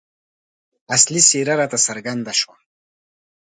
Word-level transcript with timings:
اصلي 0.95 1.21
څېره 1.29 1.53
راته 1.59 1.77
څرګنده 1.85 2.33
شوه. 2.39 2.55